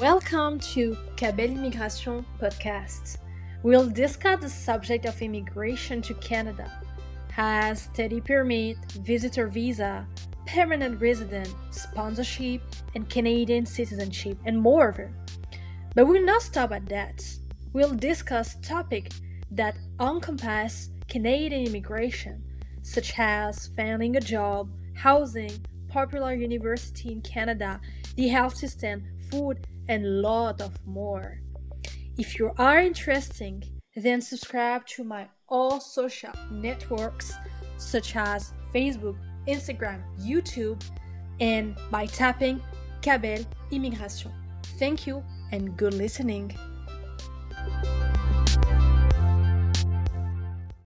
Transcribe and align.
Welcome 0.00 0.60
to 0.60 0.96
KBEL 1.16 1.56
Immigration 1.56 2.24
podcast. 2.40 3.18
We'll 3.62 3.86
discuss 3.86 4.40
the 4.40 4.48
subject 4.48 5.04
of 5.04 5.20
immigration 5.20 6.00
to 6.00 6.14
Canada 6.14 6.72
Has 7.32 7.82
study 7.82 8.22
permit, 8.22 8.78
visitor 9.02 9.46
visa, 9.46 10.06
permanent 10.46 11.02
resident, 11.02 11.54
sponsorship, 11.70 12.62
and 12.94 13.10
Canadian 13.10 13.66
citizenship, 13.66 14.38
and 14.46 14.58
more. 14.58 15.10
But 15.94 16.06
we'll 16.06 16.24
not 16.24 16.40
stop 16.40 16.72
at 16.72 16.86
that. 16.86 17.22
We'll 17.74 17.94
discuss 17.94 18.54
topics 18.62 19.20
that 19.50 19.76
encompass 20.00 20.92
Canadian 21.10 21.66
immigration, 21.66 22.42
such 22.80 23.12
as 23.18 23.66
finding 23.76 24.16
a 24.16 24.20
job, 24.20 24.70
housing, 24.94 25.52
popular 25.88 26.32
university 26.32 27.12
in 27.12 27.20
Canada, 27.20 27.78
the 28.16 28.28
health 28.28 28.56
system, 28.56 29.04
food, 29.30 29.66
and 29.90 30.22
lot 30.22 30.60
of 30.60 30.72
more. 30.86 31.40
If 32.16 32.38
you 32.38 32.52
are 32.58 32.78
interested, 32.78 33.66
then 33.96 34.20
subscribe 34.22 34.86
to 34.94 35.02
my 35.02 35.26
all 35.48 35.80
social 35.80 36.32
networks 36.50 37.32
such 37.76 38.14
as 38.14 38.52
Facebook, 38.72 39.16
Instagram, 39.48 40.00
YouTube, 40.20 40.80
and 41.40 41.76
by 41.90 42.06
tapping 42.06 42.62
KBEL 43.02 43.44
Immigration. 43.72 44.32
Thank 44.78 45.08
you 45.08 45.24
and 45.50 45.76
good 45.76 45.94
listening. 45.94 46.56